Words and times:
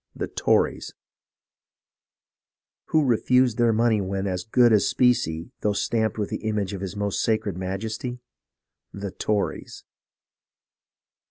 .The 0.15 0.27
Tories! 0.27 0.95
Who 2.85 3.05
refused 3.05 3.59
their 3.59 3.71
money 3.71 4.01
when 4.01 4.25
as 4.25 4.43
good 4.43 4.73
as 4.73 4.87
specie, 4.87 5.51
though 5.61 5.73
stamped 5.73 6.17
with 6.17 6.31
the 6.31 6.41
image 6.43 6.73
of 6.73 6.81
his 6.81 6.95
most 6.95 7.21
sacred 7.21 7.55
Majesty? 7.55 8.17
The 8.91 9.11
Tories 9.11 9.83